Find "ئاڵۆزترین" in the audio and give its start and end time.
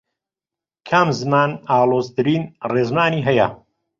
1.69-2.43